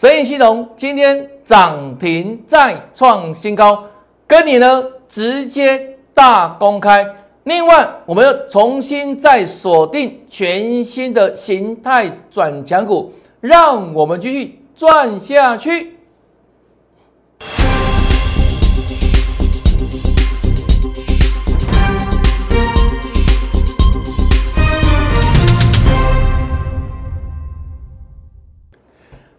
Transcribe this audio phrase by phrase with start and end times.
[0.00, 3.82] 神意系统今天涨停再创新高，
[4.28, 7.04] 跟你呢直接大公开。
[7.42, 15.97] 另外，我们要重新再锁定全新的形态转强股，让我们继续赚下去。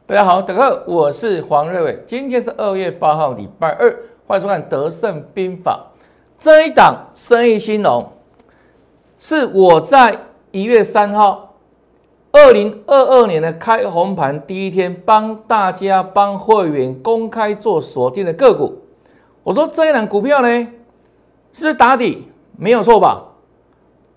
[0.10, 2.04] 大家好，大家好，我是黄瑞伟。
[2.07, 5.86] 今天是二月八号，礼拜二，欢迎收看《德胜兵法》
[6.39, 8.11] 这一档生意兴隆，
[9.20, 10.18] 是我在
[10.50, 11.54] 一月三号，
[12.32, 18.82] 二零二二年的开红盘第一天，帮大家帮会员公开做锁定的个股。
[19.43, 20.48] 我说这一档股票呢，
[21.54, 22.28] 是不是打底？
[22.57, 23.26] 没有错吧？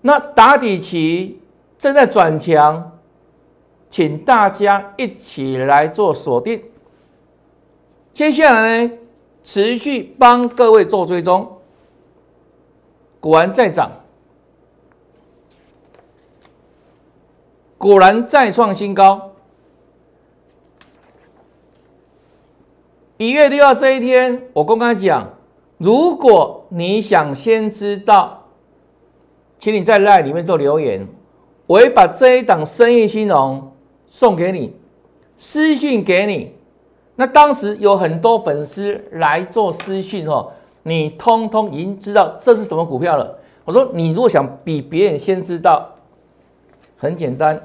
[0.01, 1.39] 那打底期
[1.77, 2.89] 正在转强。
[3.93, 6.63] 请大家一起来做锁定，
[8.11, 8.93] 接下来呢，
[9.43, 11.59] 持续帮各位做追踪，
[13.19, 13.91] 果然再涨，
[17.77, 19.33] 果然再创新高。
[23.17, 25.35] 一月六号这一天，我公开讲，
[25.77, 28.47] 如果你想先知道，
[29.59, 31.07] 请你在 LINE 里面做留言，
[31.67, 33.69] 我会把这一档生意兴隆。
[34.13, 34.71] 送给你，
[35.37, 36.53] 私讯给你。
[37.15, 40.51] 那当时有很多粉丝来做私讯哦，
[40.83, 43.39] 你通通已经知道这是什么股票了。
[43.65, 45.89] 我说你如果想比别人先知道，
[46.95, 47.59] 很简单，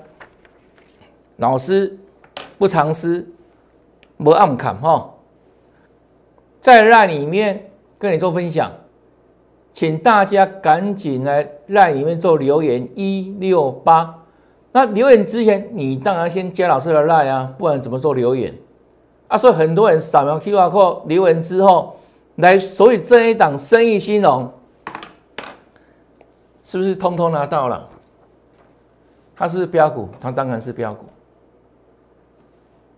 [1.36, 1.98] 老师
[2.56, 3.28] 不藏私，
[4.16, 5.16] 不暗砍哈，
[6.60, 8.72] 在那里面跟你做分享，
[9.74, 14.17] 请大家赶紧来那里面做留言一六八。
[14.78, 18.54] 那留言之前，你当然先加老师的 line 啊，不然怎么做留言
[19.26, 19.36] 啊？
[19.36, 21.96] 所以很多人扫描 QR code 留言之后，
[22.36, 24.52] 来，所以这一档生意兴隆，
[26.62, 27.88] 是不是通通拿到了？
[29.34, 31.06] 它是标股，它当然是标股。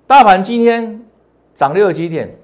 [0.06, 1.02] 大盘今天
[1.54, 2.36] 涨六十几点，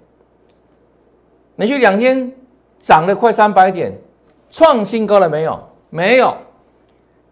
[1.56, 2.33] 连续两天
[2.78, 3.93] 涨了快三百点，
[4.49, 5.60] 创新高了没有？
[5.91, 6.34] 没有。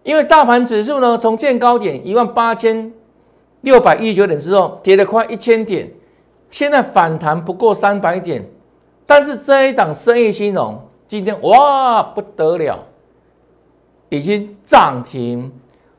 [0.05, 2.93] 因为大盘指数呢，从见高点一万八千
[3.63, 5.91] 六百一十九点之后，跌了快一千点，
[6.51, 8.47] 现在反弹不过三百点，
[9.07, 10.79] 但是这一档生意兴隆
[11.09, 12.79] 今天哇不得了，
[14.11, 15.51] 已经涨停，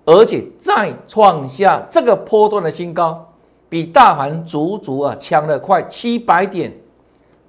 [0.05, 3.33] 而且再创下这个波段的新高，
[3.67, 6.71] 比大盘足足啊强了快七百点，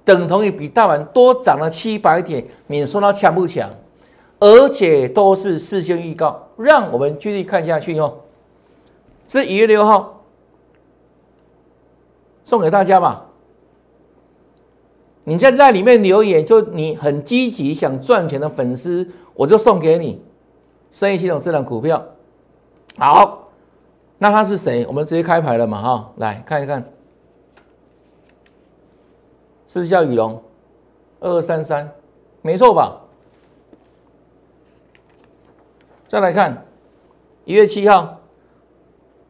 [0.03, 3.69] 等同于比大盘多涨了七百点，你说它强不强？
[4.39, 8.17] 而且都是事先预告，让我们继续看下去哦。
[9.25, 10.23] 这一月六号
[12.43, 13.25] 送给大家吧。
[15.23, 20.23] 你在在里面留言，就你很积极想赚钱的粉丝，我就送给你
[20.89, 22.01] 生意系统这档股票。
[22.97, 23.49] 好，
[24.17, 24.85] 那他是谁？
[24.87, 25.81] 我们直接开牌了嘛？
[25.81, 26.81] 哈，来看一看，
[29.67, 30.41] 是不是叫宇龙？
[31.19, 31.91] 二二三三，
[32.41, 33.01] 没错吧？
[36.07, 36.65] 再来看
[37.43, 38.21] 一月七号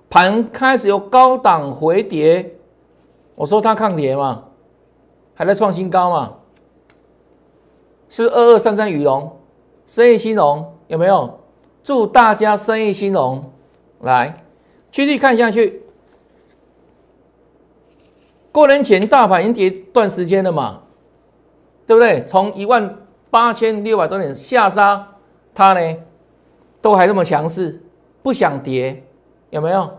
[0.10, 2.56] 盘开始有高档回跌，
[3.36, 4.46] 我说它抗跌嘛，
[5.34, 6.36] 还在创新高嘛，
[8.10, 9.38] 是二二三三羽绒
[9.86, 11.40] 生意兴隆有没有？
[11.84, 13.52] 祝大家生意兴隆，
[14.02, 14.44] 来
[14.92, 15.84] 继续看下去。
[18.52, 20.82] 过年前大盘已经跌段时间了嘛，
[21.86, 22.26] 对不对？
[22.26, 22.98] 从一万
[23.30, 25.16] 八千六百多点下杀，
[25.54, 25.98] 它呢？
[26.88, 27.82] 都还这么强势，
[28.24, 29.04] 不想跌，
[29.50, 29.92] 有没有？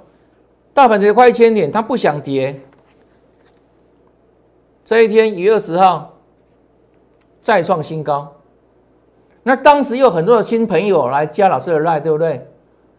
[0.73, 2.63] 大盘跌快一千点，它不想跌。
[4.87, 6.15] 这一天一月二十号
[7.43, 8.37] 再创新高，
[9.43, 12.49] 那当时有很多的新朋友来加老师的 line，对不对？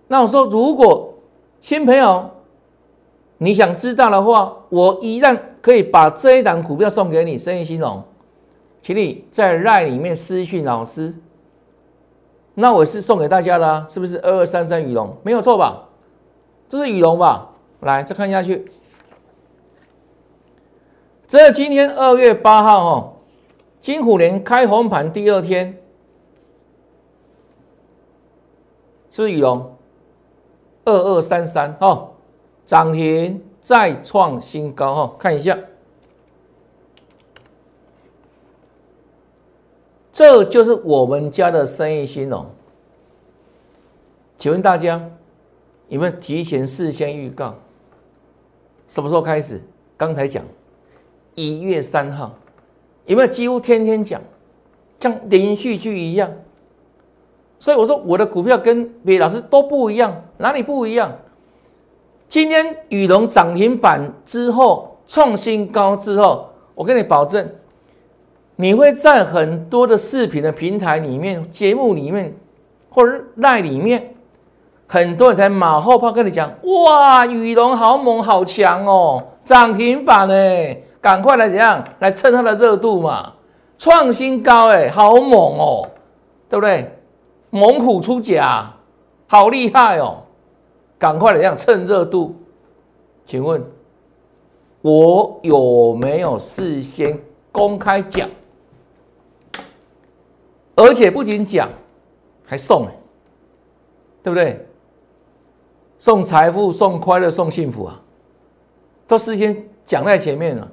[0.07, 1.15] 那我说，如果
[1.59, 2.29] 新朋友
[3.39, 8.03] 你想知道的话，我依然可以把这一档股票送给你，生意兴隆，
[8.83, 11.11] 请你在 line 里面私讯老师。
[12.59, 15.87] 那我是送给大家的，是不是二二三三羽绒没有错吧？
[16.67, 17.51] 这是羽绒吧？
[17.79, 18.69] 来，再看下去。
[21.25, 23.13] 这今天二月八号哦，
[23.81, 25.81] 金虎年开红盘第二天，
[29.09, 29.77] 是不是羽绒？
[30.83, 32.09] 二二三三哦，
[32.65, 35.57] 涨停再创新高哦，看一下。
[40.19, 42.45] 这就是我们家的生意兴隆。
[44.37, 45.01] 请问大家
[45.87, 47.55] 有没有提前事先预告？
[48.89, 49.61] 什么时候开始？
[49.95, 50.43] 刚才讲
[51.35, 52.33] 一月三号，
[53.05, 54.21] 有没有几乎天天讲，
[54.99, 56.29] 像连续剧一样？
[57.57, 61.17] 所以我说我的股票跟别的老师都不一样，哪里不一样？
[62.27, 67.49] 今天宇龙涨停板之后创新高之后，我跟你保证，
[68.61, 72.35] 你会在很多的视频的平台里面、节目里面
[72.89, 74.13] 或者赖里面，
[74.85, 83.31] 很多人在马后炮跟你讲：哇，宇龙好猛好强哦，涨停板哎，赶快来怎样来蹭它的热度嘛，
[83.77, 85.87] 创新高哎，好猛哦，
[86.49, 86.91] 对不对？
[87.51, 88.73] 猛虎出甲，
[89.27, 90.17] 好厉害哦！
[90.97, 92.35] 赶快来，这样蹭热度。
[93.25, 93.63] 请问，
[94.81, 97.17] 我有没有事先
[97.53, 98.27] 公开讲？
[100.79, 101.67] 而且不仅讲，
[102.45, 102.87] 还送，
[104.23, 104.65] 对不对？
[105.99, 107.99] 送财富、送快乐、送幸福啊，
[109.05, 110.65] 都事先讲在前面了。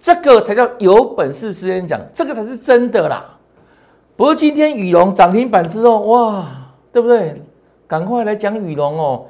[0.00, 3.36] 这个才叫有本事事先讲，这个才是真的啦。
[4.16, 6.46] 不过今天羽绒涨停板之后，哇，
[6.90, 7.42] 对不对？
[7.86, 9.26] 赶快来讲羽绒哦！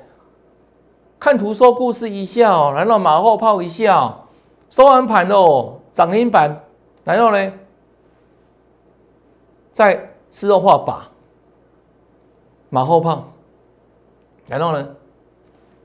[1.18, 4.16] 看图说故事一下，然后马后炮一下，
[4.70, 6.60] 收完盘哦，涨停板，
[7.02, 7.52] 然后呢，
[9.74, 11.10] 在吃肉化把
[12.70, 13.30] 马后炮，
[14.48, 14.96] 然后呢，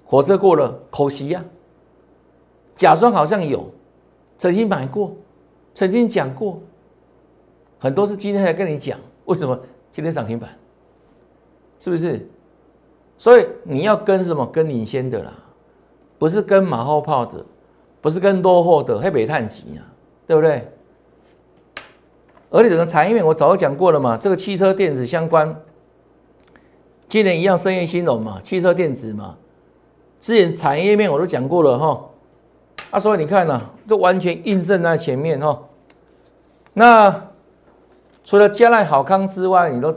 [0.06, 1.44] 火车过了口袭呀，
[2.75, 3.69] 假装好像有，
[4.38, 5.13] 曾经买过，
[5.74, 6.62] 曾经讲过。
[7.80, 9.59] 很多是今天才跟你讲，为什么
[9.89, 10.50] 今天涨停板？
[11.80, 12.27] 是不是？
[13.18, 14.45] 所以你要跟什么？
[14.45, 15.33] 跟领先的啦，
[16.18, 17.44] 不是跟马后炮的，
[18.01, 19.81] 不是跟落后的，黑北探级啊，
[20.27, 20.71] 对不对？
[22.49, 25.55] 而且整个产业面我早就讲过了嘛，这个汽车电子相关，
[27.07, 29.35] 今年一样生意兴隆嘛，汽车电子嘛，
[30.19, 32.05] 之前产业面我都讲过了哈，
[32.91, 35.59] 啊，所以你看呢，这完全印证在前面哈，
[36.73, 37.23] 那。
[38.25, 39.91] 除了加赖好康之外，你都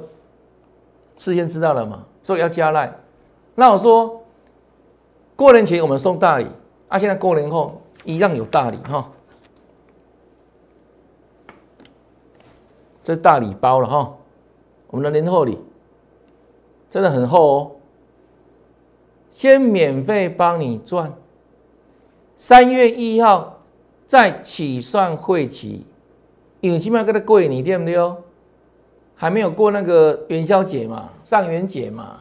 [1.19, 2.03] 事先知道了嘛？
[2.23, 2.91] 所以要加赖。
[3.57, 4.23] 那我说，
[5.37, 6.47] 过年前我们送大礼，
[6.89, 9.07] 啊，现在过年后一样有大礼哈。
[13.03, 14.15] 这大礼包了哈，
[14.89, 15.59] 我们的年后礼
[16.91, 17.71] 真的很厚哦。
[19.33, 21.13] 先免费帮你赚，
[22.37, 23.61] 三月一号
[24.07, 25.87] 再起算会期。
[26.61, 28.19] 因为起码给他贵，你对不对哦？
[29.17, 32.21] 还没有过那个元宵节嘛，上元节嘛，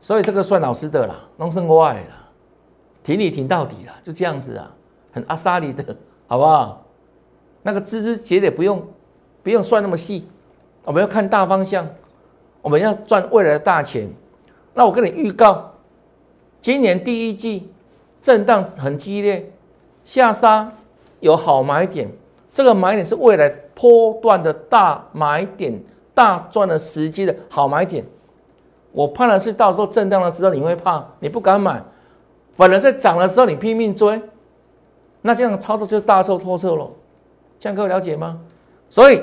[0.00, 2.28] 所以这个算老师的啦，弄生活爱啦，
[3.04, 4.74] 挺你挺到底啦，就这样子啊，
[5.12, 5.96] 很阿萨里的，
[6.26, 6.84] 好不好？
[7.62, 8.84] 那个枝枝节节不用
[9.46, 10.26] 不用算那么细，
[10.82, 11.88] 我们要看大方向，
[12.60, 14.10] 我们要赚未来的大钱。
[14.74, 15.72] 那我跟你预告，
[16.60, 17.70] 今年第一季
[18.20, 19.48] 震荡很激烈，
[20.04, 20.72] 下杀
[21.20, 22.10] 有好买点。
[22.52, 25.80] 这个买点是未来波段的大买点、
[26.12, 28.04] 大赚的时机的好买点。
[28.90, 31.80] 我怕的是到时候震荡的时候你会怕，你不敢买；
[32.56, 34.20] 反而在涨的时候你拼命追，
[35.22, 36.90] 那这样的操作就是大错特错了。
[37.60, 38.40] 这样各位了解吗？
[38.90, 39.20] 所以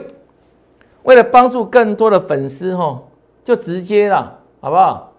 [1.04, 3.02] 为了帮助更多的粉丝哈，
[3.44, 5.12] 就直接了，好不好？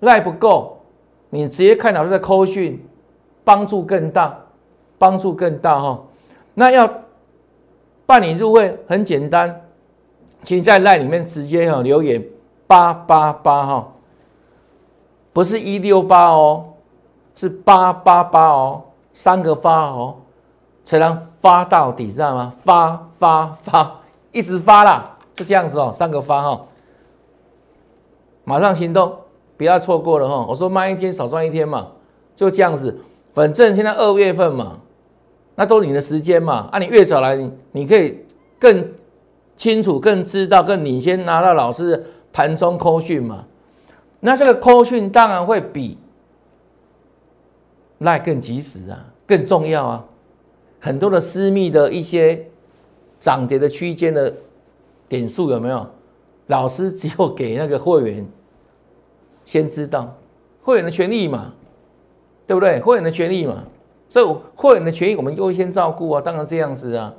[0.00, 0.78] 赖不够，
[1.30, 2.86] 你直接看老师的扣讯，
[3.42, 4.38] 帮助更大，
[4.96, 6.00] 帮助更大哈。
[6.54, 6.88] 那要
[8.06, 9.62] 办理入会很简单，
[10.44, 12.24] 请在赖里面直接哈留言
[12.66, 13.88] 八八八哈，
[15.32, 16.64] 不是一六八哦，
[17.34, 20.16] 是八八八哦，三个发哦，
[20.84, 22.54] 才能发到底，知道吗？
[22.64, 23.96] 发发发，
[24.32, 26.66] 一直发啦，就这样子哦，三个发哈，
[28.44, 29.16] 马上行动，
[29.56, 30.44] 不要错过了哈。
[30.48, 31.88] 我说慢一天少赚一天嘛，
[32.36, 32.98] 就这样子，
[33.32, 34.80] 反正现在二月份嘛。
[35.60, 36.68] 那都是你的时间嘛？
[36.70, 38.24] 啊，你越早来，你你可以
[38.60, 38.92] 更
[39.56, 43.44] 清楚、更知道、更领先拿到老师盘中扣讯嘛？
[44.20, 45.98] 那这个扣讯当然会比
[47.98, 50.04] 那更及时啊，更重要啊！
[50.78, 52.48] 很多的私密的一些
[53.20, 54.32] 涨跌的区间的
[55.08, 55.86] 点数有没有？
[56.46, 58.26] 老师只有给那个会员
[59.44, 60.16] 先知道
[60.62, 61.52] 会员的权利嘛？
[62.46, 62.80] 对不对？
[62.80, 63.64] 会员的权利嘛？
[64.08, 67.14] 所以会员的权益我们优先照顾啊，当然这样子啊，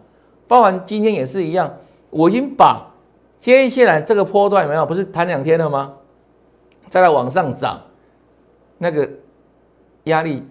[0.48, 1.72] 包含今天也是一样，
[2.10, 2.92] 我已经把
[3.40, 4.86] 接下来这个波段有没有？
[4.86, 5.94] 不是谈两天了吗？
[6.90, 7.80] 再来往上涨，
[8.80, 9.08] 那个
[10.06, 10.44] 压力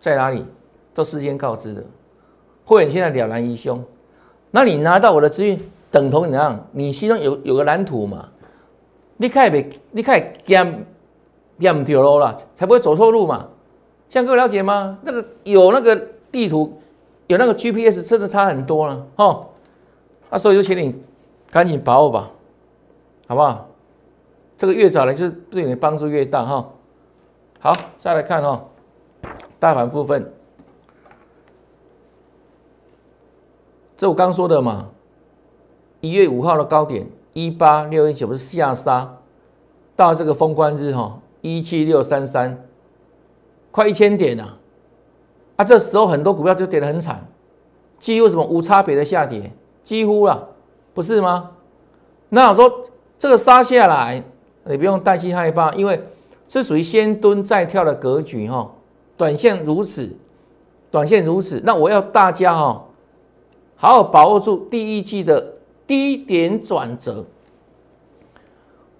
[0.00, 0.46] 在哪里？
[0.94, 1.84] 都事先告知的。
[2.64, 3.84] 会员现在了然于胸，
[4.56, 5.58] 那你拿到我的资讯，
[5.90, 6.64] 等同怎样？
[6.70, 8.28] 你心中有有个蓝图嘛？
[9.16, 10.86] 你开别，你开减
[11.58, 13.48] 减掉路了，才不会走错路嘛？
[14.08, 14.96] 像各位了解吗？
[15.02, 16.80] 那个有那个地图
[17.26, 19.44] 有那个 GPS 真的差很多了哈。
[20.30, 21.02] 那所以就请你
[21.50, 22.30] 赶紧把握吧，
[23.26, 23.66] 好不好？
[24.56, 26.70] 这个越早来，就是对你的帮助越大哈。
[27.58, 28.64] 好，再来看哈，
[29.58, 30.32] 大盘部分，
[33.96, 34.88] 这我刚说的嘛，
[36.00, 39.16] 一月五号的高点一八六一九不是下杀
[39.96, 42.64] 到这个封关日哈，一七六三三，
[43.70, 44.56] 快一千点啊！
[45.56, 47.24] 啊，这时候很多股票就跌得很惨，
[47.98, 49.52] 几乎什么无差别的下跌，
[49.84, 50.48] 几乎了，
[50.92, 51.52] 不是吗？
[52.28, 52.82] 那我说
[53.16, 54.22] 这个杀下来，
[54.64, 56.02] 你不用担心害怕，因为
[56.48, 58.68] 是属于先蹲再跳的格局哈。
[59.16, 60.16] 短线如此，
[60.90, 62.83] 短线如此，那我要大家哈，
[63.76, 65.54] 好好把握住第一季的
[65.86, 67.24] 低点转折。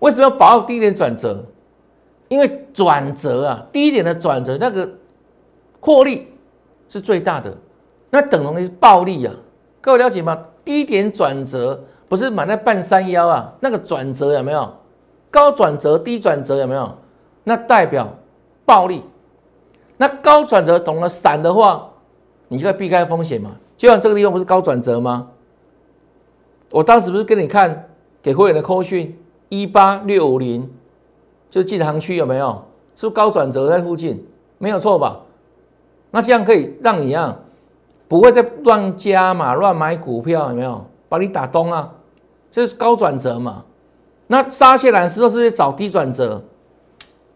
[0.01, 1.45] 为什么要把握低点转折？
[2.29, 4.89] 因为转折啊，低点的转折那个
[5.81, 6.29] 获利。
[6.87, 7.53] 是最大的，
[8.11, 9.35] 那等同于暴利啊！
[9.81, 10.39] 各位了解吗？
[10.65, 14.71] 低点转折不是买在半山腰啊，那个转折有没有？
[15.31, 16.99] 高转折、低转折有没有？
[17.43, 18.07] 那代表
[18.67, 19.03] 暴利。
[19.97, 21.91] 那高转折懂了散的话，
[22.49, 23.53] 你就要避开风险嘛。
[23.77, 25.29] 就像这个地方不是高转折吗？
[26.71, 27.89] 我当时不是跟你看
[28.23, 29.17] 给会员的扣讯
[29.49, 30.71] 一八六五零，
[31.51, 32.65] 就是进行区有没有？
[32.97, 34.25] 是不是高转折在附近？
[34.59, 35.21] 没有错吧？
[36.11, 37.37] 那这样可以让你啊
[38.07, 40.85] 不会再乱加嘛，乱买股票有没有？
[41.09, 41.93] 把你打东啊，
[42.51, 43.65] 这是高转折嘛？
[44.27, 46.43] 那沙蟹蓝时候是不是找低转折？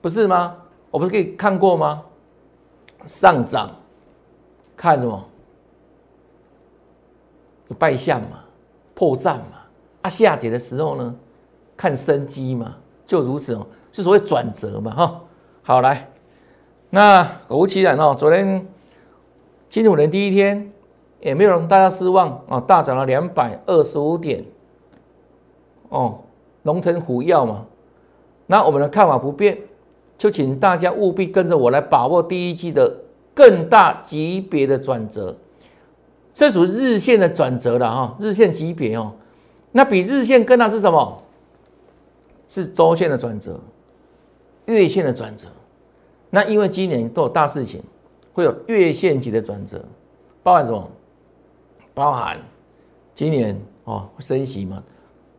[0.00, 0.54] 不是吗？
[0.90, 2.02] 我不是给你看过吗？
[3.04, 3.70] 上涨
[4.76, 5.24] 看什么？
[7.68, 8.40] 有败相嘛？
[8.94, 9.62] 破绽嘛？
[10.02, 11.14] 啊，下跌的时候呢？
[11.76, 12.76] 看生机嘛？
[13.06, 14.90] 就如此哦，是所谓转折嘛？
[14.90, 15.20] 哈，
[15.62, 16.10] 好来。
[16.90, 18.66] 那果不其然哦，昨天
[19.70, 20.72] 金虎年第一天
[21.20, 24.44] 也没有让大家失望啊，大涨了两百二十五点
[25.90, 26.20] 哦，
[26.62, 27.66] 龙腾虎跃嘛。
[28.46, 29.58] 那我们的看法不变，
[30.16, 32.92] 就请大家务必跟着我来把握第一季的
[33.34, 35.36] 更大级别的转折，
[36.38, 39.12] 这属于日线的转折了哈，日线级别哦。
[39.72, 41.20] 那比日线更大是什么？
[42.48, 43.58] 是周线的转折，
[44.66, 45.48] 月线的转折。
[46.30, 47.82] 那因为今年都有大事情，
[48.32, 49.84] 会有月线级的转折，
[50.44, 50.88] 包含什么？
[51.92, 52.38] 包含
[53.16, 54.80] 今年哦升息嘛，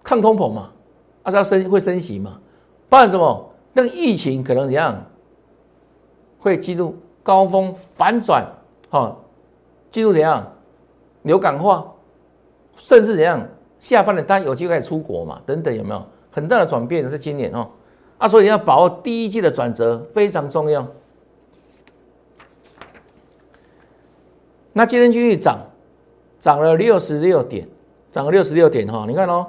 [0.04, 0.70] 抗通膨嘛，
[1.24, 2.38] 啊是要升会升息嘛？
[2.90, 3.50] 包含什么？
[3.72, 5.02] 那个疫情可能怎样？
[6.40, 8.46] 会进入高峰反转，
[8.90, 9.16] 哈，
[9.90, 10.46] 进入怎样？
[11.24, 11.94] 流感化，
[12.76, 13.48] 甚至怎样？
[13.80, 15.42] 下半年大家有机会出国嘛？
[15.46, 17.10] 等等有没有很大的转变？
[17.10, 17.70] 是今年哦。
[18.18, 20.86] 啊，所以要把握第一季的转折非常重要。
[24.74, 25.60] 那今天继续涨，
[26.40, 27.68] 涨了六十六点，
[28.12, 29.48] 涨了六十六点哈，你看哦，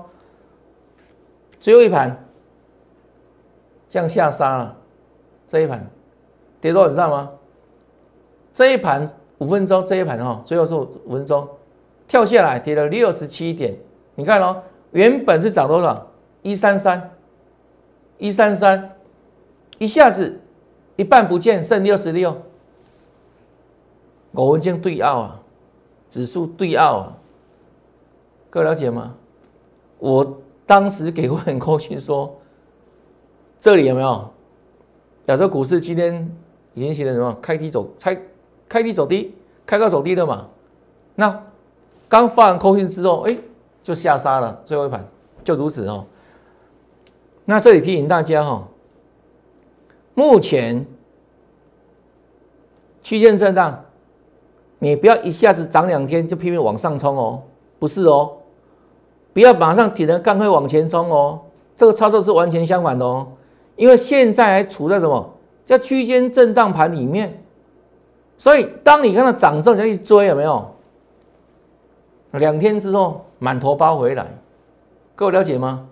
[1.61, 2.25] 最后一盘
[3.89, 4.77] 向下杀了，
[5.49, 5.85] 这一盘
[6.61, 7.31] 跌多少知道吗？
[8.55, 9.09] 这一盘
[9.39, 11.49] 五分钟，这一盘哈，最后是五分钟
[12.11, 13.73] 跳下来跌了六十七点，
[14.17, 16.09] 你看哦，原本是涨多少？
[16.43, 17.09] 一三三。
[18.19, 18.97] 一三三，
[19.79, 20.41] 一下子
[20.97, 22.37] 一半不见，剩六十六。
[24.33, 25.41] 我文经对奥啊，
[26.11, 27.17] 指数对奥啊，
[28.51, 29.15] 各位了解吗？
[30.01, 32.37] 我当时给过很高兴说，
[33.61, 34.29] 这里有没有
[35.27, 36.29] 亚洲股市今天
[36.75, 38.21] 已经形成什么开低走，开
[38.69, 39.33] 开低走低，
[39.65, 40.49] 开高走低的嘛？
[41.15, 41.45] 那
[42.11, 43.39] 刚发完空讯之后，哎，
[43.85, 45.09] 就下杀了，最后一盘
[45.45, 46.05] 就如此哦。
[47.45, 48.67] 那这里提醒大家哈，
[50.15, 50.85] 目前
[53.01, 53.85] 区间震荡，
[54.81, 57.43] 你不要一下子涨两天就拼命往上冲哦，
[57.79, 58.39] 不是哦，
[59.33, 61.41] 不要马上挺着赶快往前冲哦，
[61.77, 63.29] 这个操作是完全相反的哦，
[63.77, 65.33] 因为现在还处在什么
[65.65, 67.41] 叫区间震荡盘里面，
[68.37, 70.75] 所以当你看到涨之后，再去追有没有？
[72.39, 74.27] 两天之后满头包回来，
[75.17, 75.87] 各位了解吗？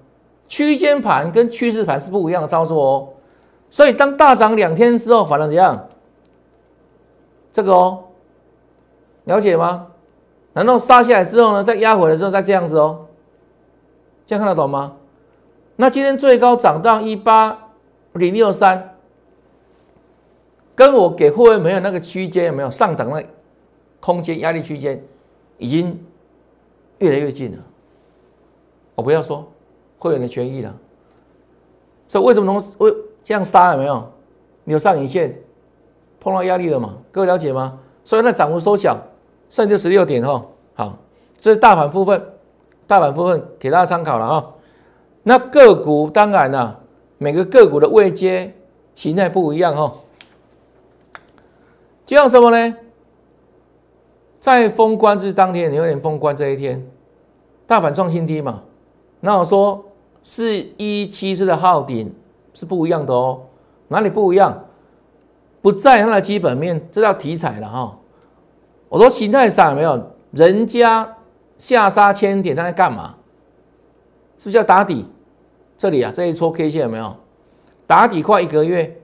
[0.47, 3.09] 区间盘跟趋势盘是不一样的操作哦，
[3.69, 5.89] 所以当大涨两天之后，反而怎样？
[7.53, 8.05] 这个哦，
[9.25, 9.89] 了解吗？
[10.55, 13.07] 难道杀下来之后呢，再压回来之后再这样子哦？
[14.27, 14.97] 这样看得懂吗？
[15.77, 17.71] 那今天最高涨到一八
[18.13, 18.97] 零六三，
[20.75, 23.25] 跟我给会员朋友那个区间有没有上档的
[24.01, 25.03] 空间压力区间，
[25.59, 26.05] 已经
[26.99, 27.59] 越来越近了。
[28.95, 29.47] 我不要说。
[30.01, 30.73] 会员的权益了，
[32.07, 34.09] 所以为什么能为这样杀有没有？
[34.63, 35.37] 你有上影线
[36.21, 36.97] 碰到压力了嘛？
[37.11, 37.81] 各位了解吗？
[38.05, 38.97] 所以那涨幅缩小，
[39.51, 40.47] 剩就十六点哈。
[40.75, 40.97] 好，
[41.41, 42.25] 这是大盘部分，
[42.87, 44.55] 大盘部分给大家参考了哈。
[45.25, 46.81] 那个股当然了，
[47.17, 48.55] 每个个股的位阶
[48.95, 49.93] 形态不一样哈。
[52.07, 52.77] 就像什么呢？
[54.49, 56.87] 在封关日当天，你有点封关这一天，
[57.67, 58.63] 大盘创新低嘛？
[59.21, 59.85] 那我说
[60.23, 62.15] 是一七四的号顶
[62.55, 63.43] 是不一样的哦，
[63.89, 64.65] 哪里不一样？
[65.61, 67.99] 不在它的基本面，这叫题材了哈。
[68.89, 70.13] 我说形态上有没有？
[70.31, 71.17] 人家
[71.57, 73.17] 下杀千点，他在干嘛？
[74.39, 75.05] 是不是要打底？
[75.77, 77.17] 这里啊，这一撮 K 线有没有
[77.87, 78.23] 打底？
[78.23, 79.01] 快一个月，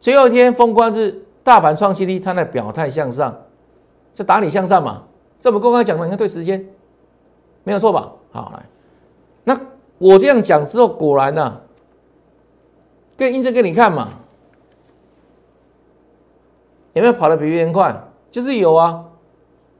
[0.00, 3.36] 最后一天封关日，大盘创新低，它在表态向上，
[4.18, 5.04] 这打你向上嘛？
[5.40, 6.68] 这我公开讲的，你看对时间
[7.62, 8.10] 没有错吧？
[8.32, 8.66] 好来，
[9.44, 9.56] 那
[9.98, 11.60] 我这样讲之后，果然呢，
[13.16, 14.08] 跟印证给你看嘛，
[16.94, 17.96] 有没有跑得比别人快？
[18.28, 19.04] 就是有啊，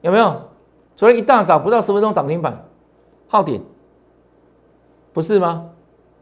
[0.02, 0.42] 有没有？
[0.94, 2.64] 昨天一大早不到十分钟涨停板，
[3.26, 3.60] 号顶，
[5.12, 5.68] 不是吗？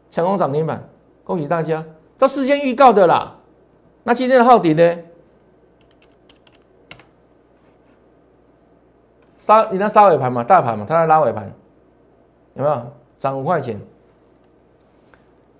[0.09, 0.89] 强攻涨停板，
[1.23, 1.85] 恭喜大家，
[2.17, 3.35] 都事先预告的啦。
[4.01, 4.97] 那今天的号顶呢？
[9.47, 11.49] 杀，你那杀尾盘嘛，大盘嘛，它在拉尾盘，
[12.55, 12.81] 有没有
[13.17, 13.79] 涨五块钱？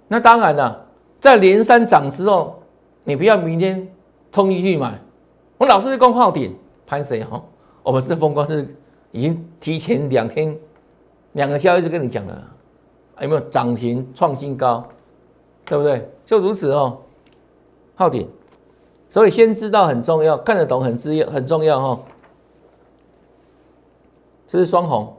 [0.09, 0.85] 那当然了，
[1.21, 2.61] 在连三涨之后，
[3.05, 3.87] 你不要明天
[4.29, 4.99] 冲进去买。
[5.57, 6.53] 我老是攻号顶，
[6.85, 7.41] 潘谁哈？
[7.81, 8.75] 我们是风光是。
[9.13, 10.55] 已经提前两天，
[11.31, 12.43] 两个交易日跟你讲了，
[13.21, 14.85] 有没有涨停创新高，
[15.65, 16.07] 对不对？
[16.25, 16.99] 就如此哦，
[17.95, 18.27] 号点，
[19.07, 21.99] 所以先知道很重要，看得懂很重要，很重要哈。
[24.47, 25.15] 这是双红，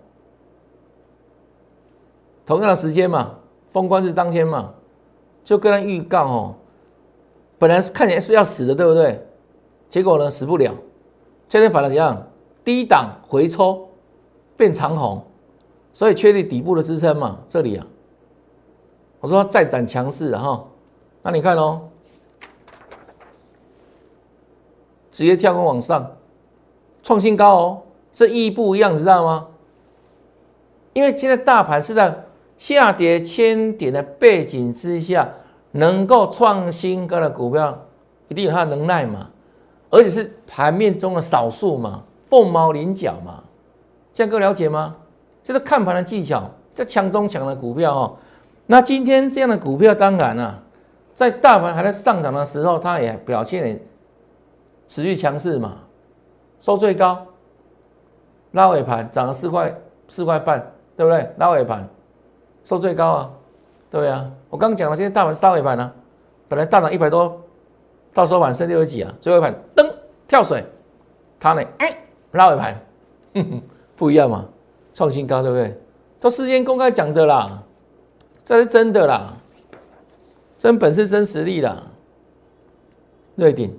[2.47, 3.35] 同样的时间嘛，
[3.71, 4.75] 封关是当天嘛，
[5.45, 6.55] 就跟他预告哦，
[7.59, 9.25] 本来是看起来是要死的，对不对？
[9.89, 10.75] 结果呢，死不了，
[11.47, 12.27] 今天反而怎样？
[12.65, 13.85] 低档回抽。
[14.59, 15.23] 变长红，
[15.95, 17.87] 所以确立底部的支撑嘛，这里啊，
[19.21, 20.65] 我说再展强势哈，
[21.23, 21.89] 那你看哦，
[25.13, 26.11] 直接跳空往上，
[27.05, 27.83] 创新高哦，
[28.19, 29.47] 这意义不一样，知道吗？
[30.93, 32.25] 因为现在大盘是在
[32.57, 35.35] 下跌千点的背景之下，
[35.71, 37.87] 能够创新高的股票，
[38.27, 39.31] 一定有它的能耐嘛，
[39.89, 43.45] 而且是盘面中的少数嘛，凤毛麟角嘛。
[44.13, 44.97] 江哥了解吗？
[45.45, 48.17] 这是看盘的技巧，这强中强的股票哦。
[48.67, 50.61] 那今天这样的股票，当然啊，
[51.15, 53.81] 在大盘还在上涨的时候，它也表现
[54.89, 55.77] 持续强势嘛。
[56.61, 57.25] 收最高，
[58.53, 59.75] 拉尾盘涨了四块
[60.09, 61.31] 四块半，对不对？
[61.37, 61.89] 拉尾盘
[62.65, 63.31] 收最高啊，
[63.91, 64.31] 对啊。
[64.51, 65.93] 我刚讲了，今天大盘是拉尾盘啊，
[66.49, 67.41] 本来大涨一百多，
[68.13, 69.87] 到收盘剩六十几啊，最后一盘噔
[70.27, 70.65] 跳水，
[71.39, 71.99] 它呢哎
[72.33, 72.81] 拉尾盘，
[73.35, 73.63] 哼哼。
[73.97, 74.47] 不一样嘛，
[74.95, 75.77] 创新高对不对？
[76.21, 77.65] 都事先公开讲的啦，
[78.45, 79.35] 这是真的啦，
[80.57, 81.83] 真本事真实力啦。
[83.35, 83.77] 瑞鼎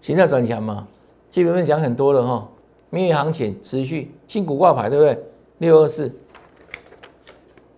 [0.00, 0.88] 形态转强嘛，
[1.28, 2.48] 基本面讲很多了哈，
[2.94, 5.20] 明月行情持续，新股挂牌对不对？
[5.58, 6.14] 六二四，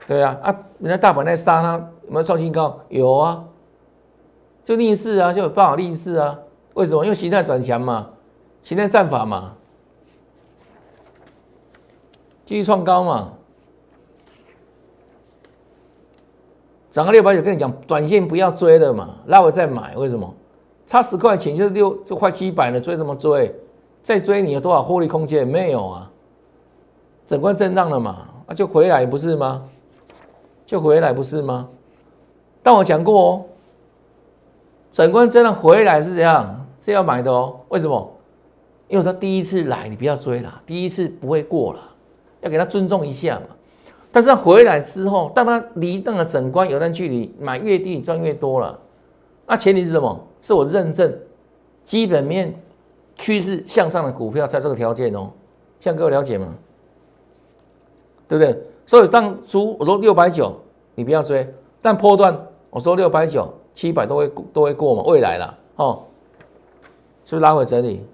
[0.07, 1.73] 对啊啊，人家大盘在杀它，
[2.05, 2.79] 有没有创新高？
[2.91, 3.43] 有啊，
[4.63, 6.39] 就逆势啊，就有办法逆势啊。
[6.75, 7.03] 为什么？
[7.03, 8.11] 因为形态转强嘛，
[8.63, 9.55] 形态战法嘛。
[12.45, 13.33] 继续创高嘛，
[16.91, 19.97] 涨个六百九，跟你讲，短线不要追了嘛，拉回再买。
[19.97, 20.33] 为什么？
[20.87, 23.53] 差十块钱就六，就快七百了，追什么追？
[24.07, 25.45] 再追你有多少获利空间？
[25.45, 26.09] 没有啊，
[27.27, 29.65] 整块震荡了嘛，啊就回来不是吗？
[30.65, 31.69] 就回来不是吗？
[32.63, 33.45] 但我讲过哦，
[34.93, 36.65] 整块震荡回来是怎样？
[36.81, 37.59] 是要买的哦。
[37.69, 38.17] 为什么？
[38.87, 41.81] 因为他第一次来，你不要追了，第一次不会过了。
[42.43, 43.57] 要给他尊重一下嘛，
[44.13, 48.79] 但是他回来之后，当他离那个整关有段距离，买越低赚越多了。
[49.49, 50.25] 那前提是什么？
[50.41, 51.13] 是我认证
[51.83, 52.55] 基本面
[53.17, 55.31] 趋势向上的股票，在这个条件哦，
[55.81, 56.55] 这样各位了解吗？
[58.29, 58.63] 对不对？
[58.87, 60.55] 所以当初我说六百九，
[60.95, 61.53] 你不要追，
[61.83, 62.39] 但波段
[62.71, 66.05] 我说六百九、七百都会都会过嘛，未来了哦，
[67.25, 68.05] 是不是拉回整理？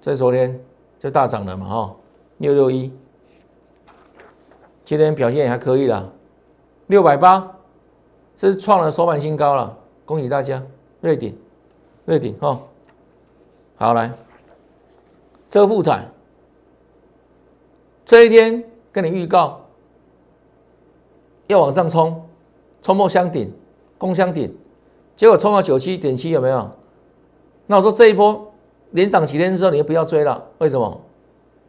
[0.00, 0.58] 这昨天
[1.00, 1.96] 就大涨了嘛，哈，
[2.38, 2.92] 六六一，
[4.84, 6.08] 今天表现也还可以啦，
[6.86, 7.56] 六百八，
[8.36, 10.62] 这是创了收盘新高了，恭喜大家，
[11.00, 11.36] 瑞鼎，
[12.04, 12.60] 瑞鼎，哈，
[13.76, 14.12] 好来，
[15.48, 16.06] 这个复彩，
[18.04, 19.60] 这一天跟你预告
[21.46, 22.26] 要往上冲，
[22.82, 23.52] 冲破箱顶，
[23.96, 24.52] 攻箱顶，
[25.16, 26.70] 结果冲到九七点七有没有？
[27.66, 28.52] 那我说这一波
[28.90, 30.42] 连涨几天之后，你就不要追了。
[30.58, 31.00] 为什么？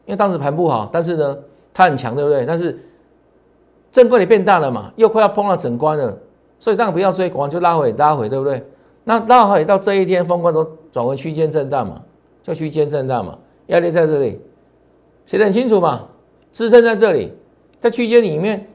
[0.05, 1.37] 因为当时盘不好，但是呢，
[1.73, 2.45] 它很强，对不对？
[2.45, 2.79] 但是
[3.91, 6.17] 正规也变大了嘛，又快要碰到整关了，
[6.57, 8.65] 所以当然不要追，果然就拉回拉回，对不对？
[9.09, 11.99] 那拉回到这一天，封关都转为区间震荡嘛，
[12.43, 14.39] 叫区间震荡嘛，压力在这里，
[15.25, 16.07] 写得很清楚嘛，
[16.53, 17.33] 支撑在这里，
[17.79, 18.69] 在区间里面，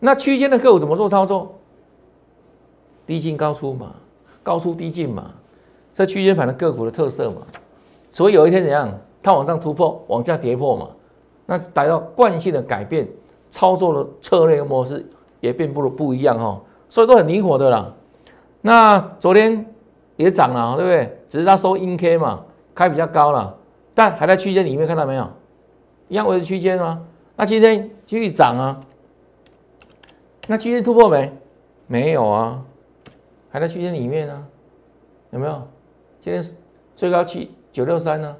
[0.00, 1.54] 那区间的个股怎么做操作？
[3.06, 3.96] 低进高出嘛，
[4.42, 5.30] 高出低进嘛，
[5.92, 7.42] 这区间盘的个股的特色嘛，
[8.12, 8.90] 所以有一天怎样，
[9.22, 10.88] 它往上突破，往下跌破嘛，
[11.44, 13.06] 那达到惯性的改变，
[13.50, 15.04] 操作的策略模式
[15.40, 17.92] 也并不不一样哈，所以都很灵活的啦。
[18.66, 19.64] 那昨天
[20.16, 21.18] 也涨了，对不对？
[21.28, 23.56] 只是它收阴 K 嘛，开比较高了，
[23.94, 25.30] 但还在区间里面，看到没有？
[26.08, 27.06] 一样维持区间吗？
[27.36, 28.80] 那今天继续涨啊，
[30.48, 31.32] 那区间突破没？
[31.86, 32.64] 没有啊。
[33.50, 34.46] 还在区间里面呢，
[35.30, 35.62] 有没有？
[36.20, 36.44] 今天
[36.96, 38.36] 最高七九六三呢，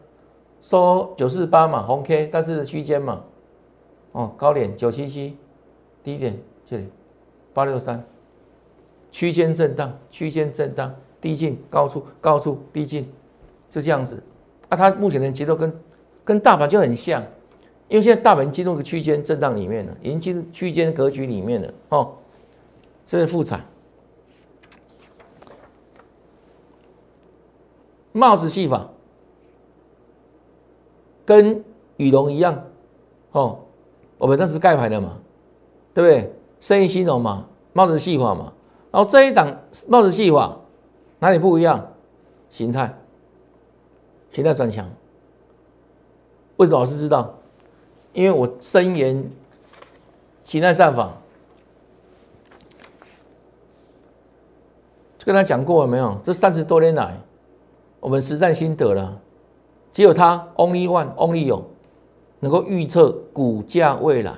[0.60, 3.22] 收九四八嘛，红 K，但是区间嘛，
[4.10, 5.38] 哦，高点九七七，
[6.02, 6.88] 低点这里
[7.54, 8.04] 八六三，
[9.10, 13.10] 区间震荡，区间震荡，低进高出，高出低进，
[13.70, 14.22] 就这样子。
[14.68, 15.72] 啊，它目前的节奏跟
[16.24, 17.22] 跟大盘就很像，
[17.88, 22.12] 因为现在大盘进入个区间震荡里面了，已经进入区间格局里面了哦，
[23.06, 23.64] 这是复产。
[28.12, 28.88] 帽子戏法
[31.24, 31.62] 跟
[31.96, 32.64] 羽绒一样，
[33.32, 33.60] 哦，
[34.18, 35.18] 我们当时盖牌的嘛，
[35.94, 36.32] 对不对？
[36.58, 38.52] 生意兴隆嘛，帽子戏法嘛。
[38.96, 39.54] 然后这一档
[39.88, 40.56] 帽子戏法
[41.18, 41.86] 哪里不一样？
[42.48, 42.94] 形态，
[44.32, 44.88] 形态转强。
[46.56, 47.34] 为什么老师知道？
[48.14, 49.22] 因为我深研
[50.44, 51.12] 形态战法，
[55.18, 56.18] 就跟他讲过了没有？
[56.22, 57.20] 这三十多年来。
[58.00, 59.20] 我们实战心得了，
[59.92, 61.62] 只有他 only one only 有
[62.40, 64.32] 能够预测股价未来，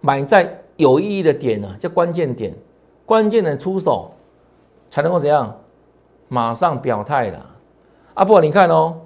[0.00, 2.54] 买在有意义的点呢，叫关键点，
[3.10, 4.12] 关键的出手
[4.88, 5.52] 才能够怎样，
[6.28, 7.44] 马上表态的。
[8.14, 9.00] 阿布，你看哦，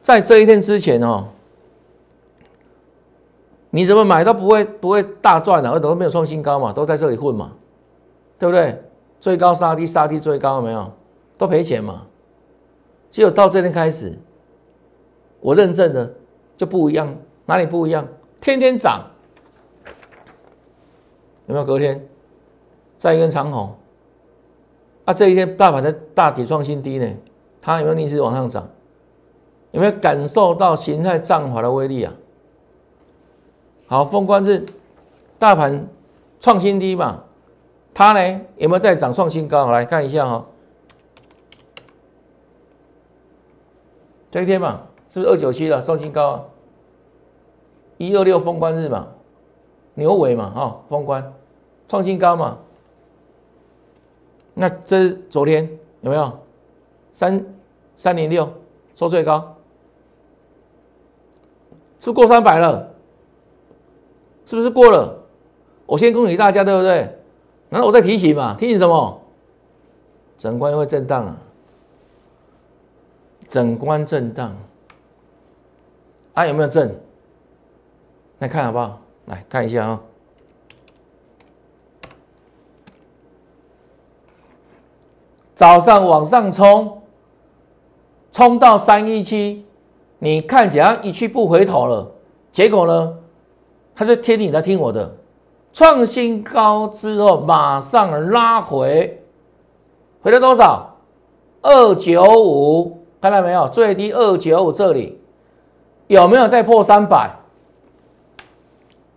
[0.00, 1.24] 在这一天之前哦，
[3.70, 7.50] 你怎么买都不会不会大赚的，而且都没有创新高嘛，都在这里混嘛，
[8.38, 8.84] 对不对？
[9.18, 10.92] 最高杀低杀低最高有没有？
[11.36, 12.06] 都赔钱嘛？
[13.10, 14.16] 只有到这天开始，
[15.40, 16.14] 我认证的
[16.56, 17.12] 就不一样，
[17.46, 18.06] 哪里不一样？
[18.40, 19.04] 天天涨，
[21.46, 21.64] 有没有？
[21.64, 22.07] 隔天
[22.98, 23.74] 再一根长红，
[25.04, 27.08] 啊，这一天大盘的大底创新低呢，
[27.62, 28.68] 它有没有逆势往上涨？
[29.70, 32.12] 有没有感受到形态涨法的威力啊？
[33.86, 34.66] 好，封关日
[35.38, 35.86] 大盘
[36.40, 37.22] 创新低嘛，
[37.94, 39.70] 它呢有没有再涨创新高？
[39.70, 40.44] 来看一下哈。
[44.30, 45.80] 这一天嘛，是不是二九七了？
[45.82, 46.44] 创新高啊！
[47.96, 49.08] 一二六封关日嘛，
[49.94, 51.32] 牛尾嘛，哈，封关
[51.86, 52.58] 创新高嘛。
[54.60, 55.68] 那这是昨天
[56.00, 56.38] 有没有
[57.12, 57.44] 三
[57.96, 58.52] 三零六
[58.96, 59.54] 收最高？
[62.00, 62.92] 是过三百了？
[64.46, 65.16] 是不是过了？
[65.86, 67.16] 我先恭喜大家，对不对？
[67.70, 69.20] 然后我再提醒嘛，提醒什么？
[70.38, 71.36] 整关会震荡啊。
[73.48, 74.56] 整关震荡，
[76.34, 77.00] 啊有没有震？
[78.40, 79.00] 来看好不好？
[79.26, 80.02] 来看一下啊。
[85.58, 87.02] 早上往上冲，
[88.30, 89.66] 冲到三一七，
[90.20, 92.08] 你看起来一去不回头了。
[92.52, 93.14] 结果呢，
[93.92, 95.16] 他是听你的，听我的，
[95.72, 99.20] 创新高之后马上拉回，
[100.22, 100.94] 回了多少？
[101.62, 103.04] 二九五。
[103.20, 103.68] 看到没有？
[103.68, 105.20] 最低二九五这里
[106.06, 107.34] 有没有再破三百？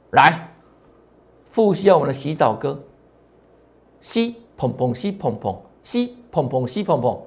[0.09, 0.49] 来
[1.51, 2.79] 复习一下我们的洗澡歌，
[4.01, 7.17] 吸砰砰吸砰砰吸砰砰吸砰砰，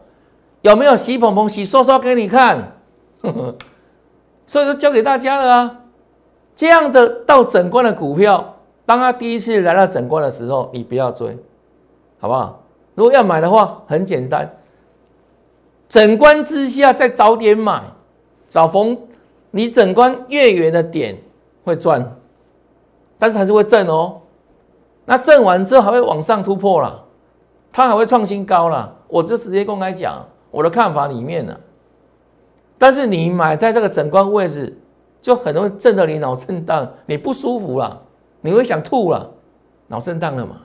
[0.62, 2.72] 有没有洗砰砰洗刷刷给你看？
[4.46, 5.80] 所以说教给大家了啊！
[6.54, 11.36] 这样的到整关的股票，当他第一次来到整关的时候，你不要追，
[12.20, 12.62] 好不好？
[12.94, 14.48] 如果要买的话，很简单。
[15.88, 17.82] 整关之下再早点买，
[18.48, 18.98] 找逢
[19.50, 21.16] 你整关越远的点
[21.64, 22.16] 会赚，
[23.18, 24.20] 但是还是会挣哦。
[25.06, 27.03] 那挣完之后还会往上突破了，
[27.74, 28.96] 它还会创新高了。
[29.08, 31.58] 我就直接公开讲我的看法里面呢。
[32.78, 34.78] 但是你买在这个整关位置，
[35.20, 38.02] 就很容易震得你脑震荡，你不舒服了，
[38.40, 39.28] 你会想吐了，
[39.88, 40.62] 脑震荡了嘛。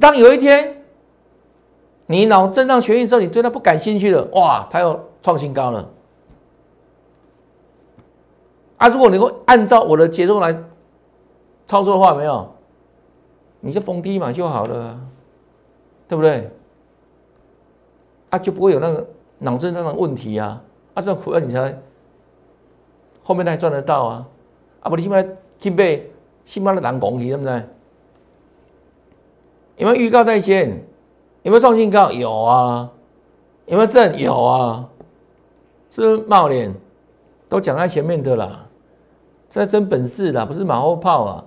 [0.00, 0.78] 当有一天。
[2.06, 5.88] 你脑震荡痊愈之后，你对它不感兴趣了，哇，它又创新高了。
[8.76, 10.52] 啊，如果能够按照我的节奏来
[11.66, 12.52] 操作的话，没有，
[13.60, 15.00] 你就逢低买就好了，
[16.12, 16.50] 对不对？
[18.28, 19.06] 啊，就不会有那个
[19.38, 20.62] 脑震荡的问题啊。
[20.92, 21.74] 啊，这种苦，你才
[23.22, 24.28] 后面才赚得到啊。
[24.82, 25.24] 啊，不，你起码
[25.58, 25.98] 去买，
[26.44, 27.64] 起码的蓝公去，对不对？
[29.78, 30.68] 有没有预告在先？
[31.44, 32.12] 有没有创新高？
[32.12, 32.92] 有啊。
[33.64, 34.18] 有没有正？
[34.18, 34.86] 有啊。
[35.88, 36.74] 是不是冒脸？
[37.48, 38.66] 都讲在前面的啦。
[39.48, 41.44] 这真本事啦，不是马后炮啊！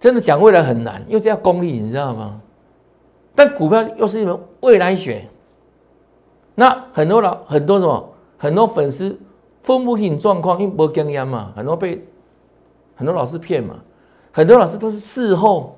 [0.00, 2.40] 真的讲未来很难，因为这要功力，你知道吗？
[3.34, 5.28] 但股票又是一门未来学。
[6.54, 9.18] 那很多老很多什么很多粉丝
[9.62, 12.06] 分不清状况，因为没经验嘛，很多被
[12.94, 13.76] 很多老师骗嘛，
[14.30, 15.76] 很多老师都是事后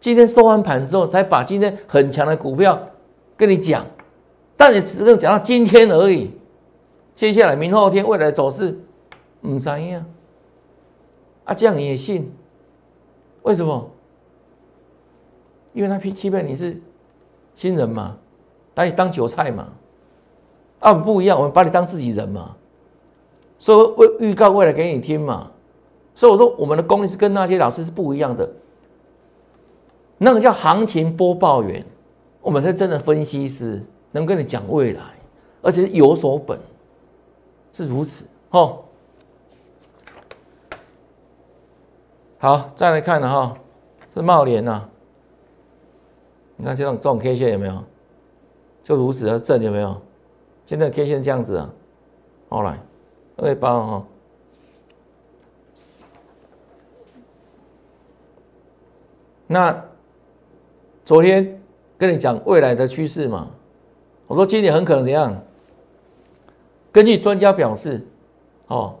[0.00, 2.88] 今天收完盘之后才把今天很强的股票
[3.36, 3.84] 跟你讲，
[4.56, 6.30] 但你只能讲到今天而已。
[7.14, 8.78] 接下来明后天未来走势。
[9.42, 10.04] 唔知呀，
[11.44, 12.32] 啊，这样你也信？
[13.42, 13.90] 为什么？
[15.74, 16.80] 因为他欺欺骗你是
[17.56, 18.16] 新人嘛，
[18.74, 19.68] 把你当韭菜嘛。
[20.80, 22.56] 啊，不一样，我们把你当自己人嘛。
[23.58, 25.50] 所以为预告未来给你听嘛。
[26.14, 28.48] 所以我说我们的功力是跟那些老师是不一样的。
[30.18, 31.84] 那个叫行情播报员，
[32.40, 35.00] 我们是真的分析师，能跟你讲未来，
[35.62, 36.58] 而且是有所本，
[37.72, 38.78] 是如此哦。
[42.38, 43.56] 好，再来看了哈，
[44.12, 44.88] 是茂联呐。
[46.56, 47.84] 你看这种这种 K 线有没有？
[48.82, 50.00] 就如此的正有没有？
[50.66, 51.70] 现在 K 线这样子啊，
[52.48, 52.78] 好来，
[53.36, 54.06] 二八哈。
[59.46, 59.84] 那
[61.04, 61.60] 昨天
[61.98, 63.50] 跟你讲未来的趋势嘛，
[64.26, 65.34] 我说今年很可能怎样？
[66.92, 68.06] 根据专家表示，
[68.68, 68.96] 哦，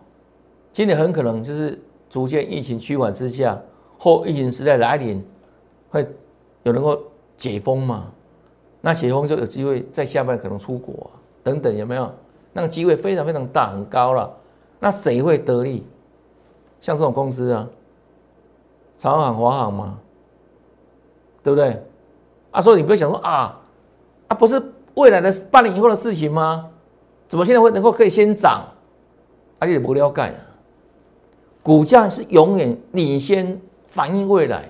[0.72, 1.78] 今年很可能就是。
[2.10, 3.60] 逐渐疫情趋缓之下，
[3.98, 5.20] 后疫情时代来临，
[5.90, 6.06] 会
[6.62, 7.02] 有能够
[7.36, 8.06] 解封嘛？
[8.80, 11.10] 那解封就有机会在下半年可能出国
[11.42, 12.12] 等等，有没有？
[12.52, 14.32] 那个机会非常非常大，很高了。
[14.78, 15.86] 那谁会得利？
[16.80, 17.66] 像这种公司啊，
[18.98, 19.98] 长航、华航嘛，
[21.42, 21.82] 对不对？
[22.50, 23.60] 啊，所以你不要想说啊，
[24.28, 24.62] 啊，不是
[24.94, 26.70] 未来的半年以后的事情吗？
[27.26, 28.64] 怎么现在会能够可以先涨？
[29.58, 30.34] 啊，你不了解啊。
[31.62, 34.68] 股价是永远领先反映未来。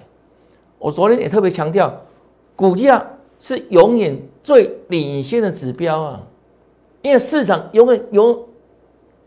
[0.78, 1.92] 我昨天也特别强调，
[2.56, 3.04] 股价
[3.38, 6.22] 是永远最领先的指标啊，
[7.02, 8.48] 因为市场永远有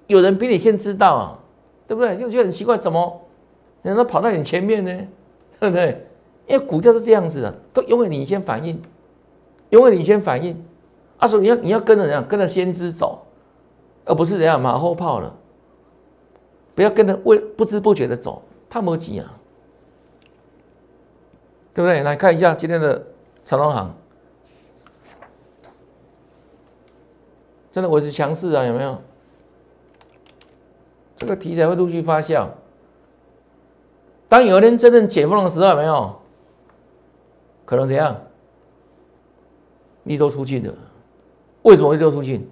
[0.08, 1.40] 有人比你先知道啊，
[1.88, 2.16] 对不对？
[2.18, 3.22] 就觉得很奇怪，怎么
[3.82, 5.08] 人家跑到你前面呢？
[5.60, 6.06] 对不对？
[6.48, 8.82] 因为股价是这样子的，都永远领先反应，
[9.72, 10.64] 永远领先反应。
[11.18, 12.26] 阿叔，你要你要跟着怎样？
[12.26, 13.26] 跟着先知走，
[14.06, 15.36] 而不是怎样马后炮了。
[16.76, 19.34] 不要跟着为不知不觉的走，太没急啊，
[21.74, 22.04] 对不对？
[22.04, 23.04] 来看一下今天的
[23.48, 23.96] 长隆行，
[27.72, 28.98] 真的我是强势啊，有没有？
[31.16, 32.46] 这个题材会陆续发酵。
[34.28, 36.14] 当有一天真正解封的时候，有没有？
[37.64, 38.18] 可能怎样？
[40.04, 40.74] 利多出尽的，
[41.62, 42.46] 为什么会利多出尽？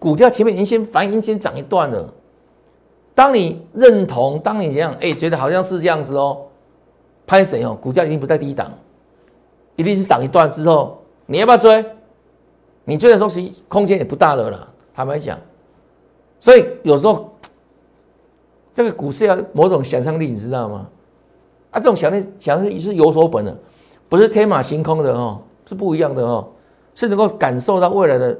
[0.00, 2.12] 股价前面已经先反应先涨一段了。
[3.14, 6.48] 当你认同，当你这样，哎，觉得好像是这样子哦，
[7.28, 7.78] 拍谁哦？
[7.80, 8.72] 股价已经不在低档，
[9.76, 11.84] 一定是涨一段之后，你要不要追？
[12.84, 14.68] 你追的时候，其实空间也不大了啦。
[14.94, 15.38] 坦白讲，
[16.40, 17.32] 所以有时候
[18.74, 20.86] 这个股市要某种想象力，你知道吗？
[21.70, 23.56] 啊，这种想象力想象力是有所本的，
[24.08, 26.48] 不是天马行空的哦，是不一样的哦，
[26.94, 28.38] 是能够感受到未来的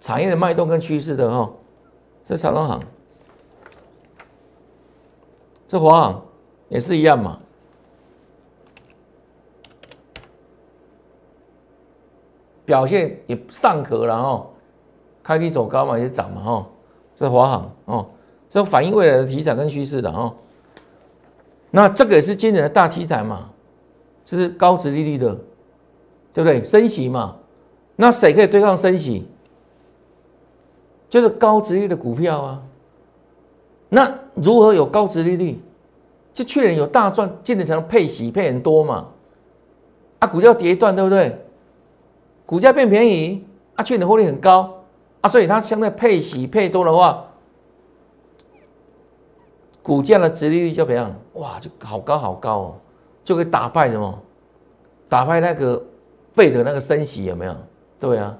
[0.00, 1.52] 产业的脉动跟趋势的哦。
[2.24, 2.82] 这长隆行。
[5.68, 6.24] 这华航
[6.68, 7.38] 也是一样嘛，
[12.66, 14.52] 表现也尚可，然后
[15.22, 16.66] 开低走高嘛，也涨嘛，哈。
[17.14, 18.06] 这华航哦，
[18.46, 20.34] 这反映未来的题材跟趋势的哦。
[21.70, 23.48] 那这个也是今年的大题材嘛，
[24.26, 25.34] 就是高值利率的，
[26.34, 26.62] 对不对？
[26.62, 27.36] 升息嘛，
[27.96, 29.26] 那谁可以对抗升息？
[31.08, 32.62] 就是高值率的股票啊。
[33.88, 35.58] 那如何有高值利率？
[36.34, 39.08] 就去年有大赚，今年才能配息配很多嘛？
[40.18, 41.45] 啊，股票跌一段，对不对？
[42.46, 44.72] 股价变便宜，啊，去年获利很高，
[45.20, 47.26] 啊，所以它相对配息配多的话，
[49.82, 51.12] 股价的殖利率就怎样？
[51.34, 52.74] 哇，就好高好高哦，
[53.24, 54.22] 就可以打败什么？
[55.08, 55.82] 打败那个
[56.34, 57.56] 费的那个升息有没有？
[57.98, 58.36] 对啊，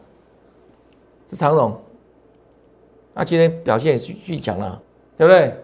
[1.29, 1.77] 是长荣，
[3.13, 4.81] 那今天表现也巨巨强了，
[5.17, 5.55] 对不对？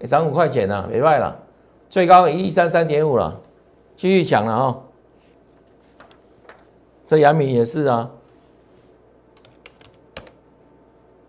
[0.00, 1.40] 也涨五块钱了，没卖了，
[1.88, 3.40] 最高一三三点五了，
[3.96, 4.82] 继续强了哦。
[7.12, 8.10] 这阳明也是啊，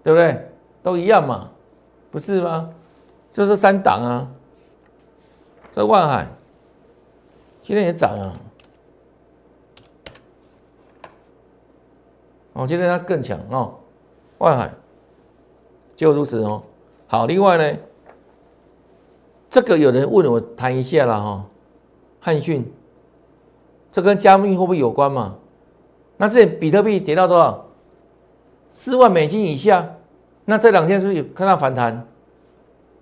[0.02, 0.50] 对不对？
[0.82, 1.50] 都一样嘛，
[2.10, 2.70] 不是吗？
[3.34, 4.32] 就是三档啊，
[5.74, 6.26] 这万海
[7.64, 8.40] 今天也涨啊。
[12.54, 13.74] 哦，今天它更强哦，
[14.38, 14.72] 万海
[15.98, 16.64] 就如此哦。
[17.08, 17.78] 好，另外呢，
[19.50, 21.46] 这个有人问我谈一下了哈，
[22.22, 22.72] 汉讯，
[23.92, 25.40] 这跟加密会不会有关嘛？
[26.24, 27.66] 那这比特币跌到多少？
[28.72, 29.86] 四万美金以下，
[30.46, 32.08] 那这两天是不是有看到反弹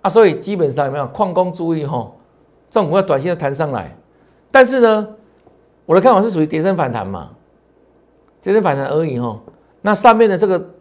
[0.02, 0.10] 啊？
[0.10, 2.12] 所以基本上有没有矿工注意哈，
[2.72, 3.96] 这种股票短线要弹上来，
[4.50, 5.08] 但是呢，
[5.86, 7.30] 我的看法是属于跌升反弹嘛。
[8.42, 9.40] 跌升反弹而已哈，
[9.82, 10.72] 那上面的这个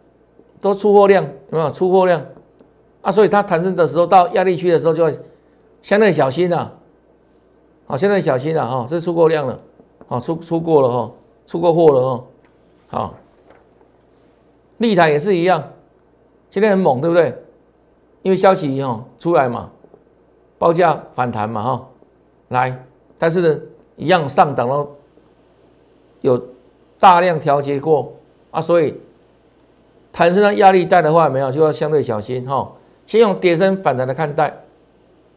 [0.59, 2.19] 都出货量有没有出货量
[3.03, 3.11] 啊？
[3.11, 5.15] 所以它弹升的时候到压力区的时候就要
[5.83, 6.73] 相对小心了，
[7.85, 9.59] 好，相对小心了哈，这出货量了，
[10.07, 11.11] 好出出过了哈，
[11.45, 12.23] 出过货了哈，
[12.91, 13.15] 好，
[14.77, 15.63] 立台也是一样，
[16.51, 17.35] 今天很猛对不对？
[18.21, 19.71] 因为消息哈出来嘛，
[20.59, 21.87] 报价反弹嘛哈，
[22.49, 22.85] 来，
[23.17, 23.59] 但是呢
[23.95, 24.87] 一样上档了，
[26.21, 26.51] 有。
[27.01, 28.13] 大量调节过
[28.51, 28.95] 啊，所以
[30.13, 32.71] 弹升的压力带的话，没有就要相对小心哈。
[33.07, 34.55] 先用跌升反弹来看待，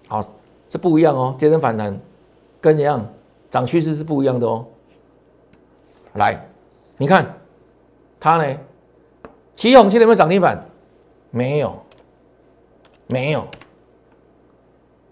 [0.07, 0.23] 好，
[0.69, 1.35] 这不一样哦。
[1.39, 1.99] 跌升反弹
[2.61, 3.03] 跟怎样
[3.49, 4.63] 涨趋势是不一样的哦。
[6.17, 6.47] 来，
[6.99, 7.35] 你看
[8.25, 8.59] 它呢，
[9.55, 10.59] 旗宏今天有没有涨停板？
[11.31, 11.79] 没有，
[13.07, 13.47] 没有，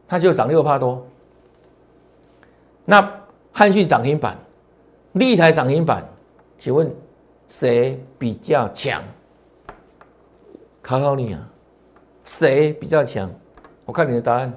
[0.08, 1.06] 它就涨六帕多。
[2.86, 3.06] 那
[3.52, 4.34] 汉讯涨停板，
[5.12, 6.02] 立台涨停板。
[6.56, 6.90] 请问
[7.48, 9.02] 谁比较强？
[10.80, 11.48] 考考你啊，
[12.24, 13.30] 谁比较强？
[13.84, 14.50] 我看你的答案。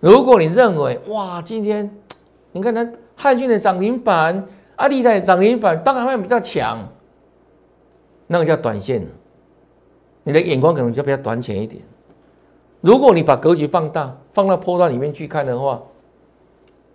[0.00, 1.88] 如果你认为哇，今天
[2.50, 4.44] 你看它汉讯的涨停板，
[4.80, 6.78] 阿里的涨停板，当然会比较强，
[8.26, 9.06] 那个叫短线
[10.22, 11.82] 你的眼光可能就比较短浅一点。
[12.80, 15.82] 如果你把格局放大，放到波段里面去看的话，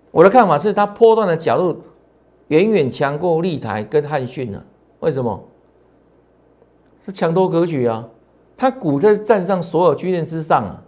[0.10, 1.82] 我的看法是它波段的角度。
[2.48, 4.64] 远远强过立台跟汉讯呢？
[5.00, 5.44] 为什么？
[7.06, 8.08] 是强多格局啊！
[8.58, 10.82] 它股在站上所有均线之上啊！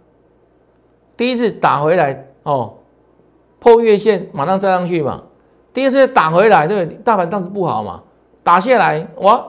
[1.16, 2.74] 第一次打回来哦，
[3.60, 5.22] 破月线马上站上去嘛。
[5.72, 6.98] 第二次打回来，对不对？
[7.04, 8.02] 大盘当时不好嘛，
[8.42, 9.44] 打下来哇，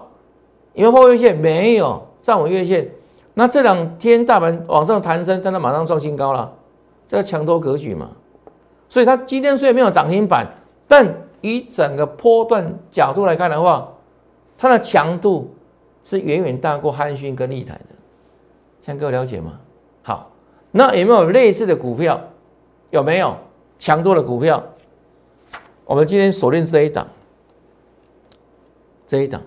[0.73, 1.35] 有没有破月线？
[1.37, 2.89] 没有站稳月线。
[3.33, 6.51] 那这两天大盘往上弹升，但它马上创新高了，
[7.07, 8.09] 这个强多格局嘛。
[8.89, 10.45] 所以它今天虽然没有涨停板，
[10.87, 11.07] 但
[11.41, 13.87] 以整个波段角度来看的话，
[14.57, 15.53] 它的强度
[16.03, 17.95] 是远远大过汉讯跟立台的，
[18.81, 19.53] 这样各位了解吗？
[20.01, 20.31] 好，
[20.71, 22.19] 那有没有类似的股票？
[22.89, 23.37] 有没有
[23.77, 24.61] 强多的股票？
[25.89, 27.07] 我们今天锁定这一档，
[29.07, 29.41] 这一档，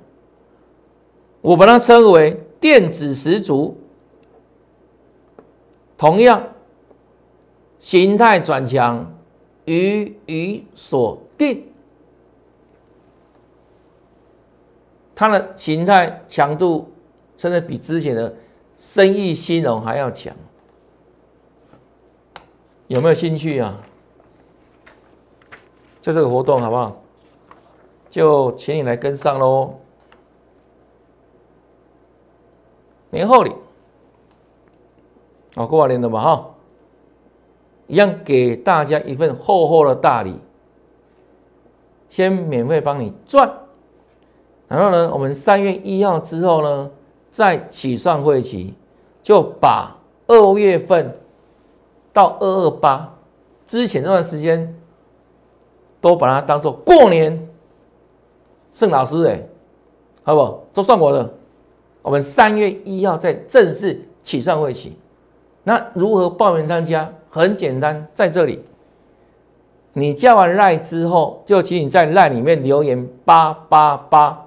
[1.40, 3.80] 我把它称为电子十足，
[5.96, 6.48] 同样
[7.78, 9.14] 形态转强，
[9.66, 11.68] 予以锁定。
[15.14, 16.90] 它的形态强度
[17.38, 18.34] 甚至比之前的
[18.76, 20.34] 生意兴隆还要强，
[22.88, 23.80] 有没有兴趣啊？
[26.02, 26.94] 就这个活动好不好？
[28.10, 29.72] 就请你来跟上喽。
[33.08, 33.52] 年后礼，
[35.56, 36.50] 哦，过完年的嘛哈，
[37.86, 40.34] 一样给大家一份厚厚的大礼，
[42.08, 43.50] 先免费帮你赚。
[44.66, 46.90] 然后呢，我们三月一号之后呢，
[47.30, 48.74] 再起算会期，
[49.22, 51.18] 就把二月份
[52.12, 53.14] 到二二八
[53.66, 54.74] 之前这段时间，
[56.02, 57.48] 都把它当做过年。
[58.68, 59.42] 盛老师哎，
[60.22, 60.62] 好不好？
[60.74, 61.32] 都算我的。
[62.02, 64.98] 我们三月一号再正式起算会期，
[65.62, 67.10] 那如何报名参加？
[67.30, 68.62] 很简单，在这里，
[69.94, 74.46] 你加完赖之后，就请你在赖里面留言八八八。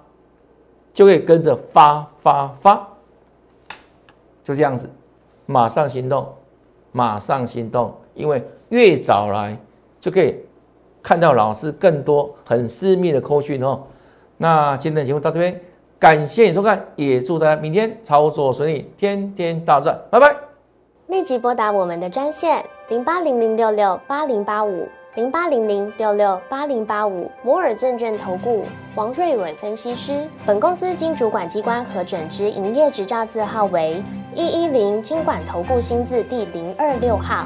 [0.93, 2.87] 就可以跟着发发发，
[4.45, 4.89] 就这样子，
[5.45, 6.33] 马上行动，
[6.93, 9.59] 马上行动，因为越早来
[9.99, 10.39] 就可以
[11.05, 13.79] 看到老师更多很私密的扣讯哦。
[14.37, 15.61] 那今天的节目到这边，
[15.99, 20.35] 感谢你收看，也祝大家明天操作顺利，天天大赚，拜拜。
[21.05, 24.87] 立即拨打我们的专线零八零零六六八零八五。
[25.13, 30.27] 零八零零六六八零八五摩尔证券投顾王瑞伟分析师。
[30.45, 34.03] 本公司经主管机关核准之营业执照字号为
[34.33, 37.45] 一一零金管投顾新字第零二六号。